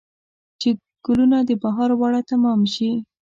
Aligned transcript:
چې 0.59 0.69
ګلونه 1.05 1.37
د 1.49 1.51
بهار 1.63 1.89
واړه 1.99 2.21
تمام 2.31 2.61
شي 2.73 2.89